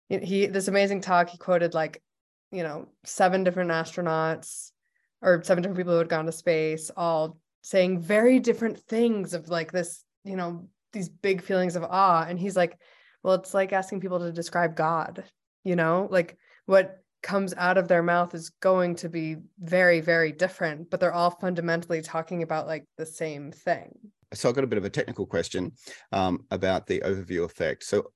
[0.08, 2.02] he this amazing talk, he quoted like,
[2.52, 4.70] you know, seven different astronauts
[5.22, 9.48] or seven different people who had gone to space, all saying very different things of
[9.48, 12.26] like this, you know, these big feelings of awe.
[12.28, 12.78] And he's like,
[13.22, 15.24] well, it's like asking people to describe God,
[15.64, 20.30] you know, like what comes out of their mouth is going to be very very
[20.30, 23.96] different but they're all fundamentally talking about like the same thing
[24.34, 25.72] so i've got a bit of a technical question
[26.12, 28.10] um, about the overview effect so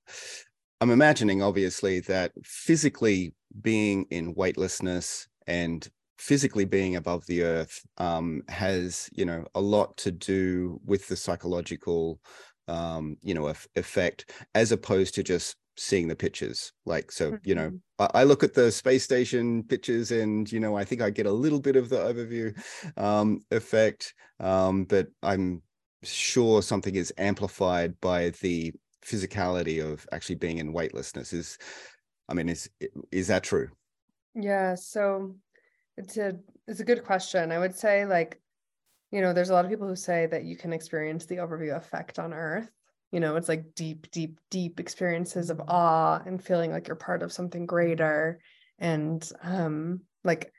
[0.81, 8.43] i'm imagining obviously that physically being in weightlessness and physically being above the earth um,
[8.49, 12.21] has you know a lot to do with the psychological
[12.67, 17.69] um, you know effect as opposed to just seeing the pictures like so you know
[17.69, 18.03] mm-hmm.
[18.17, 21.27] I, I, look at the space station pictures and you know i think i get
[21.27, 22.53] a little bit of the overview
[23.01, 25.63] um, effect um, but i'm
[26.03, 28.73] sure something is amplified by the
[29.05, 31.59] physicality of actually being in weightlessness is
[32.29, 32.69] i mean is
[33.11, 33.69] is that true?
[34.35, 35.37] Yeah so
[35.97, 37.51] it's a it's a good question.
[37.51, 38.41] I would say like
[39.11, 41.77] you know there's a lot of people who say that you can experience the overview
[41.77, 42.71] effect on earth.
[43.11, 47.23] You know it's like deep deep deep experiences of awe and feeling like you're part
[47.23, 48.39] of something greater.
[48.79, 50.53] And um like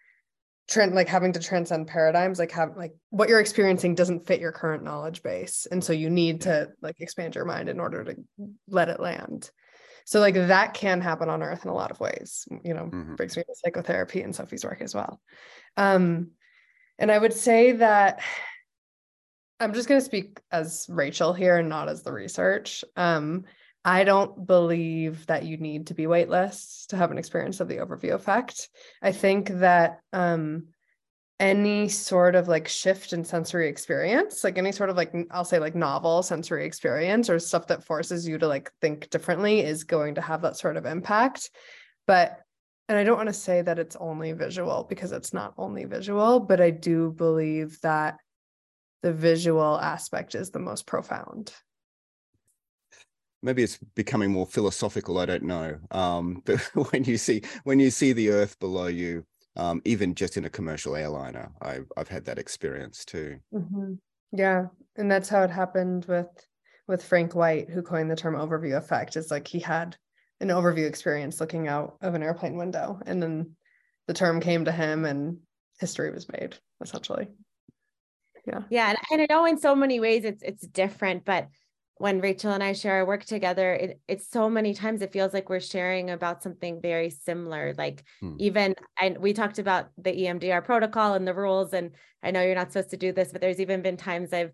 [0.70, 4.52] trend like having to transcend paradigms like have like what you're experiencing doesn't fit your
[4.52, 8.16] current knowledge base and so you need to like expand your mind in order to
[8.68, 9.50] let it land
[10.06, 13.16] so like that can happen on earth in a lot of ways you know mm-hmm.
[13.16, 15.20] brings me to psychotherapy and sophie's work as well
[15.76, 16.30] um
[17.00, 18.22] and i would say that
[19.62, 22.86] I'm just going to speak as Rachel here and not as the research.
[22.96, 23.44] Um,
[23.86, 27.78] I don't believe that you need to be weightless to have an experience of the
[27.78, 28.70] overview effect.
[29.02, 30.68] I think that um,
[31.40, 35.60] any sort of like shift in sensory experience, like any sort of like, I'll say
[35.60, 40.16] like novel sensory experience or stuff that forces you to like think differently is going
[40.16, 41.50] to have that sort of impact.
[42.06, 42.38] But,
[42.90, 46.42] and I don't want to say that it's only visual because it's not only visual,
[46.42, 48.18] but I do believe that
[49.04, 51.54] the visual aspect is the most profound
[53.42, 56.60] maybe it's becoming more philosophical i don't know um, but
[56.92, 59.24] when you see when you see the earth below you
[59.56, 63.40] um, even just in a commercial airliner i've, I've had that experience too.
[63.54, 63.94] Mm-hmm.
[64.32, 66.28] yeah and that's how it happened with
[66.88, 69.16] with frank white who coined the term overview effect.
[69.16, 69.96] Is like he had
[70.42, 73.56] an overview experience looking out of an airplane window and then
[74.08, 75.38] the term came to him and
[75.80, 77.28] history was made essentially.
[78.48, 78.62] Yeah.
[78.70, 81.48] Yeah and, and i know in so many ways it's it's different but
[82.00, 85.34] when rachel and i share our work together it, it's so many times it feels
[85.34, 88.36] like we're sharing about something very similar like hmm.
[88.40, 91.92] even and we talked about the emdr protocol and the rules and
[92.24, 94.52] i know you're not supposed to do this but there's even been times i've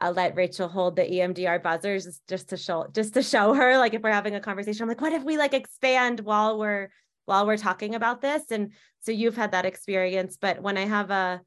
[0.00, 3.94] I'll let Rachel hold the EMDR buzzers just to show just to show her like
[3.94, 6.90] if we're having a conversation I'm like what if we like expand while we're
[7.24, 11.10] while we're talking about this and so you've had that experience but when I have
[11.10, 11.40] a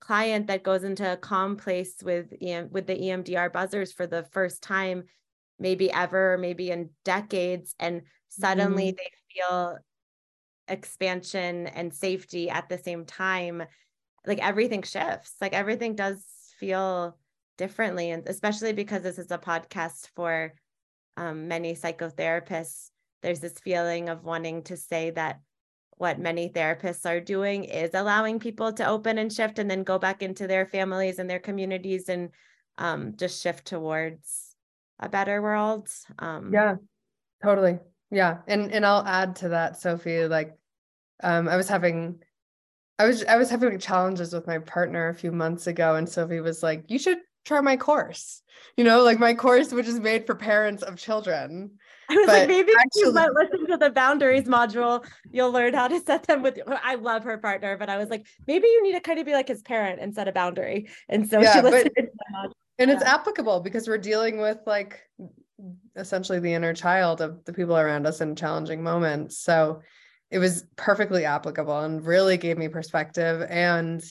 [0.00, 4.24] client that goes into a calm place with EM, with the EMDR buzzers for the
[4.32, 5.04] first time,
[5.58, 8.96] maybe ever, maybe in decades, and suddenly mm.
[8.96, 9.78] they feel
[10.68, 13.62] expansion and safety at the same time,
[14.26, 15.34] like everything shifts.
[15.40, 16.24] Like everything does
[16.58, 17.18] feel
[17.58, 20.52] differently, and especially because this is a podcast for
[21.16, 22.90] um, many psychotherapists.
[23.22, 25.40] There's this feeling of wanting to say that
[25.96, 29.98] what many therapists are doing is allowing people to open and shift and then go
[29.98, 32.30] back into their families and their communities and
[32.78, 34.54] um, just shift towards
[35.00, 35.88] a better world.
[36.18, 36.76] Um, yeah,
[37.42, 37.78] totally.
[38.10, 38.38] Yeah.
[38.46, 40.56] And, and I'll add to that, Sophie, like,
[41.22, 42.22] um, I was having,
[42.98, 46.40] I was, I was having challenges with my partner a few months ago and Sophie
[46.40, 48.42] was like, you should try my course,
[48.76, 51.78] you know, like my course, which is made for parents of children.
[52.08, 55.04] I was but like, maybe actually, you might listen to the boundaries module.
[55.30, 56.58] You'll learn how to set them with.
[56.66, 59.32] I love her partner, but I was like, maybe you need to kind of be
[59.32, 60.88] like his parent and set a boundary.
[61.08, 61.90] And so yeah, she listened
[62.78, 62.96] And yeah.
[62.96, 65.00] it's applicable because we're dealing with like
[65.96, 69.38] essentially the inner child of the people around us in challenging moments.
[69.38, 69.82] So
[70.30, 73.46] it was perfectly applicable and really gave me perspective.
[73.48, 74.02] And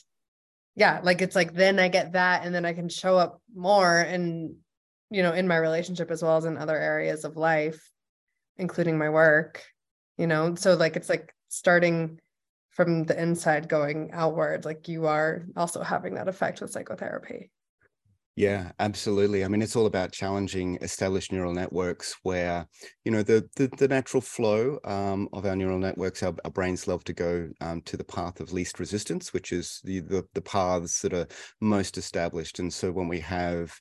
[0.76, 3.98] yeah, like it's like then I get that, and then I can show up more
[4.00, 4.56] and
[5.10, 7.92] you know, in my relationship as well as in other areas of life,
[8.58, 9.64] including my work,
[10.18, 10.56] you know.
[10.56, 12.20] So like it's like starting
[12.72, 17.52] from the inside going outward, like you are also having that effect with psychotherapy.
[18.38, 19.46] Yeah, absolutely.
[19.46, 22.68] I mean, it's all about challenging established neural networks where,
[23.06, 26.86] you know, the the, the natural flow um, of our neural networks, our, our brains
[26.86, 30.42] love to go um, to the path of least resistance, which is the, the, the
[30.42, 31.28] paths that are
[31.62, 32.60] most established.
[32.60, 33.72] And so when we have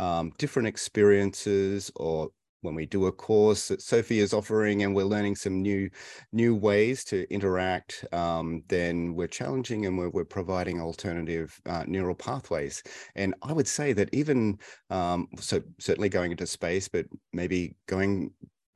[0.00, 2.30] um, different experiences or
[2.62, 5.88] when we do a course that Sophie is offering and we're learning some new
[6.32, 12.14] new ways to interact, um, then we're challenging and we're, we're providing alternative uh, neural
[12.14, 12.82] pathways.
[13.14, 14.58] And I would say that even
[14.90, 18.32] um, so, certainly going into space, but maybe going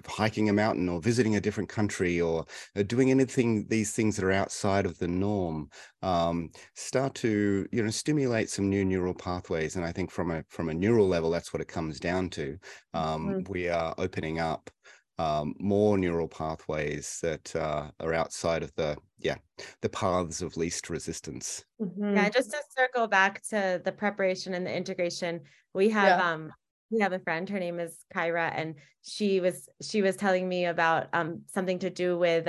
[0.07, 2.45] hiking a mountain or visiting a different country or
[2.77, 5.69] uh, doing anything these things that are outside of the norm
[6.03, 10.45] um, start to you know stimulate some new neural pathways and i think from a
[10.49, 12.57] from a neural level that's what it comes down to
[12.93, 13.53] um, mm-hmm.
[13.53, 14.71] we are opening up
[15.19, 19.37] um, more neural pathways that uh, are outside of the yeah
[19.81, 22.17] the paths of least resistance mm-hmm.
[22.17, 25.41] yeah just to circle back to the preparation and the integration
[25.73, 26.33] we have yeah.
[26.33, 26.53] um
[26.95, 30.67] we have a friend her name is kyra and she was she was telling me
[30.67, 32.49] about um something to do with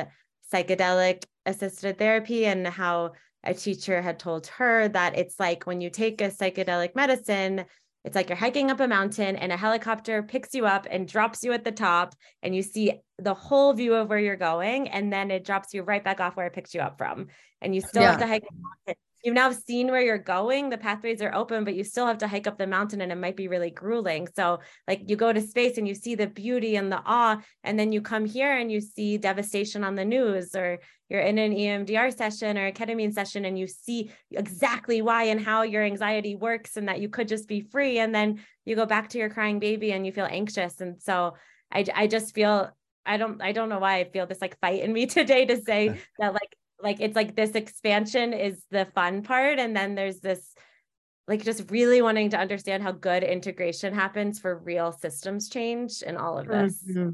[0.53, 3.11] psychedelic assisted therapy and how
[3.43, 7.65] a teacher had told her that it's like when you take a psychedelic medicine
[8.03, 11.43] it's like you're hiking up a mountain and a helicopter picks you up and drops
[11.43, 15.11] you at the top and you see the whole view of where you're going and
[15.11, 17.27] then it drops you right back off where it picked you up from
[17.61, 18.11] and you still yeah.
[18.11, 18.43] have to hike
[19.25, 22.27] you've now seen where you're going the pathways are open but you still have to
[22.27, 24.27] hike up the mountain and it might be really grueling.
[24.35, 27.77] So like you go to space and you see the beauty and the awe and
[27.77, 31.53] then you come here and you see devastation on the news or you're in an
[31.53, 36.35] EMDR session or a ketamine session and you see exactly why and how your anxiety
[36.35, 37.99] works and that you could just be free.
[37.99, 40.81] And then you go back to your crying baby and you feel anxious.
[40.81, 41.35] And so
[41.71, 42.71] I I just feel
[43.05, 45.61] I don't I don't know why I feel this like fight in me today to
[45.61, 50.19] say that like like it's like this expansion is the fun part and then there's
[50.19, 50.53] this
[51.27, 56.17] like just really wanting to understand how good integration happens for real systems change and
[56.17, 57.09] all of this mm-hmm.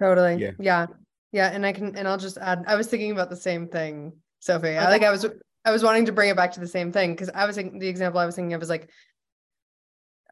[0.00, 0.50] totally yeah.
[0.58, 0.86] yeah
[1.32, 4.12] yeah and i can and i'll just add i was thinking about the same thing
[4.40, 4.78] sophie okay.
[4.78, 5.26] i like i was
[5.64, 7.78] i was wanting to bring it back to the same thing because i was thinking
[7.78, 8.90] the example i was thinking of is like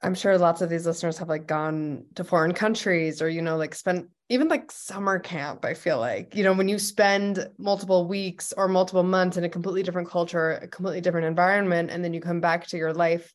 [0.03, 3.57] I'm sure lots of these listeners have like gone to foreign countries or, you know,
[3.57, 5.65] like spent even like summer camp.
[5.65, 9.49] I feel like, you know, when you spend multiple weeks or multiple months in a
[9.49, 13.35] completely different culture, a completely different environment, and then you come back to your life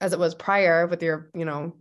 [0.00, 1.74] as it was prior with your, you know,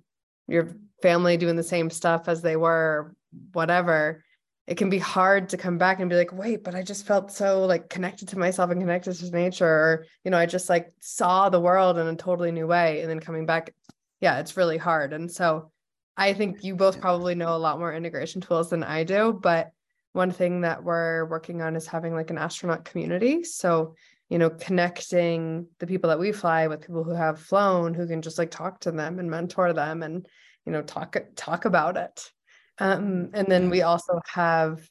[0.47, 3.13] your family doing the same stuff as they were,
[3.51, 4.23] whatever
[4.67, 7.31] it can be hard to come back and be like wait but i just felt
[7.31, 10.91] so like connected to myself and connected to nature or you know i just like
[10.99, 13.73] saw the world in a totally new way and then coming back
[14.21, 15.13] yeah it's really hard.
[15.13, 15.71] And so
[16.17, 19.71] i think you both probably know a lot more integration tools than i do but
[20.13, 23.43] one thing that we're working on is having like an astronaut community.
[23.43, 23.95] So
[24.29, 28.21] you know connecting the people that we fly with people who have flown who can
[28.21, 30.25] just like talk to them and mentor them and
[30.65, 32.31] you know talk talk about it
[32.79, 34.87] um, and then we also have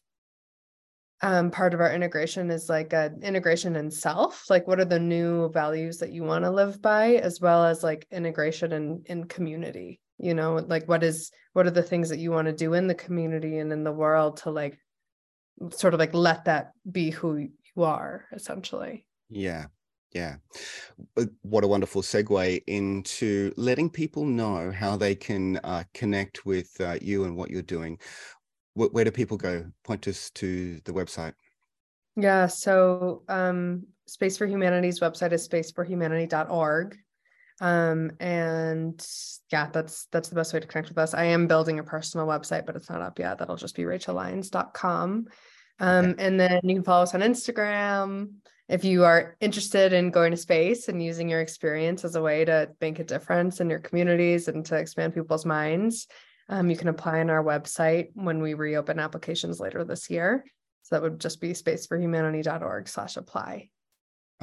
[1.22, 4.45] um, part of our integration is like integration in self.
[4.51, 7.82] Like, what are the new values that you want to live by, as well as
[7.82, 10.01] like integration in in community.
[10.18, 12.87] You know, like what is what are the things that you want to do in
[12.87, 14.78] the community and in the world to like
[15.70, 19.07] sort of like let that be who you are, essentially.
[19.30, 19.66] Yeah,
[20.14, 20.36] yeah.
[21.42, 26.96] What a wonderful segue into letting people know how they can uh, connect with uh,
[27.02, 27.98] you and what you're doing.
[28.74, 29.66] Where, where do people go?
[29.82, 31.34] Point us to the website.
[32.16, 32.46] Yeah.
[32.46, 36.96] So, um, Space for Humanity's website is spaceforhumanity.org.
[37.60, 39.06] Um, and
[39.50, 41.14] yeah, that's that's the best way to connect with us.
[41.14, 43.38] I am building a personal website, but it's not up yet.
[43.38, 45.26] That'll just be rachellyons.com.
[45.80, 46.24] Um, okay.
[46.24, 48.34] and then you can follow us on Instagram
[48.68, 52.44] if you are interested in going to space and using your experience as a way
[52.44, 56.06] to make a difference in your communities and to expand people's minds,
[56.48, 60.44] um, you can apply on our website when we reopen applications later this year.
[60.82, 63.70] So that would just be spaceforhumanity.org slash apply.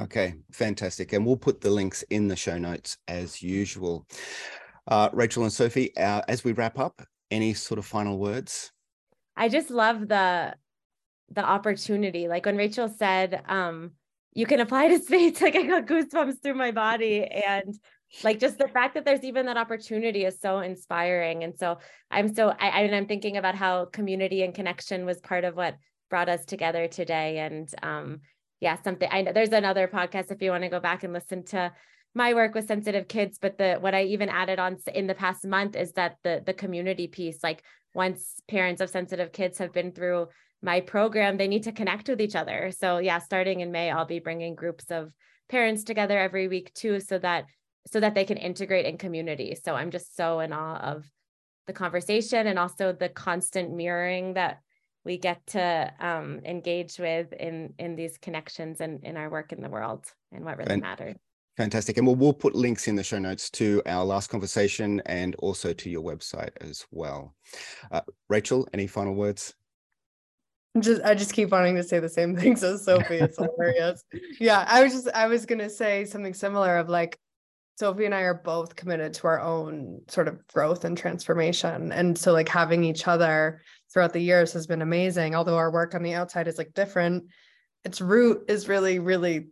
[0.00, 1.12] Okay, fantastic.
[1.12, 4.06] And we'll put the links in the show notes as usual.
[4.88, 8.72] Uh, Rachel and Sophie, uh, as we wrap up, any sort of final words?
[9.36, 10.54] I just love the
[11.30, 12.28] the opportunity.
[12.28, 13.92] Like when Rachel said, um,
[14.34, 15.40] you can apply to space.
[15.40, 17.24] Like I got goosebumps through my body.
[17.24, 17.74] And
[18.22, 21.44] like just the fact that there's even that opportunity is so inspiring.
[21.44, 21.78] And so
[22.10, 25.56] I'm so I, I and I'm thinking about how community and connection was part of
[25.56, 25.76] what
[26.10, 27.38] brought us together today.
[27.38, 28.20] And um,
[28.60, 31.44] yeah, something I know there's another podcast if you want to go back and listen
[31.46, 31.72] to
[32.14, 35.46] my work with sensitive kids but the what i even added on in the past
[35.46, 37.62] month is that the the community piece like
[37.94, 40.26] once parents of sensitive kids have been through
[40.62, 42.70] my program, they need to connect with each other.
[42.70, 45.12] So yeah, starting in May, I'll be bringing groups of
[45.48, 47.46] parents together every week too, so that
[47.88, 49.56] so that they can integrate in community.
[49.62, 51.04] So I'm just so in awe of
[51.66, 54.60] the conversation and also the constant mirroring that
[55.04, 59.60] we get to um, engage with in in these connections and in our work in
[59.60, 61.16] the world and what really matters.
[61.56, 61.98] Fantastic.
[61.98, 65.74] And we'll, we'll put links in the show notes to our last conversation and also
[65.74, 67.34] to your website as well.
[67.90, 68.00] Uh,
[68.30, 69.54] Rachel, any final words?
[70.80, 73.16] Just I just keep wanting to say the same things as Sophie.
[73.16, 74.04] It's hilarious.
[74.40, 77.18] Yeah, I was just I was gonna say something similar of like
[77.78, 81.90] Sophie and I are both committed to our own sort of growth and transformation.
[81.92, 83.60] And so like having each other
[83.92, 85.34] throughout the years has been amazing.
[85.34, 87.24] Although our work on the outside is like different,
[87.84, 89.48] its root is really, really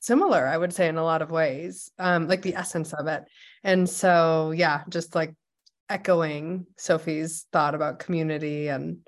[0.00, 3.24] similar, I would say, in a lot of ways, um, like the essence of it.
[3.62, 5.34] And so, yeah, just like
[5.88, 8.98] echoing Sophie's thought about community and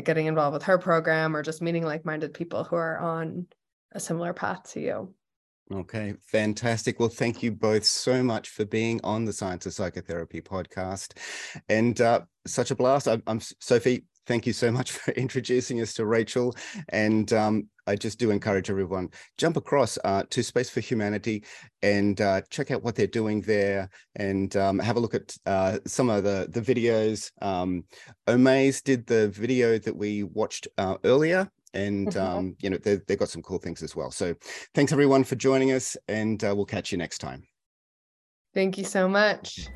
[0.00, 3.46] getting involved with her program or just meeting like minded people who are on
[3.92, 5.14] a similar path to you.
[5.72, 6.98] Okay, fantastic.
[6.98, 11.16] Well, thank you both so much for being on the Science of Psychotherapy podcast.
[11.68, 13.08] And uh, such a blast.
[13.08, 16.54] I'm, I'm Sophie thank you so much for introducing us to Rachel.
[16.88, 21.44] And um, I just do encourage everyone jump across uh, to Space for Humanity
[21.82, 25.78] and uh, check out what they're doing there, and um, have a look at uh,
[25.86, 27.30] some of the the videos.
[27.40, 27.84] Um,
[28.28, 31.48] Omaze did the video that we watched uh, earlier.
[31.74, 32.20] And mm-hmm.
[32.20, 34.10] um, you know they, they've got some cool things as well.
[34.10, 34.34] So,
[34.74, 37.44] thanks everyone for joining us, and uh, we'll catch you next time.
[38.52, 39.70] Thank you so much.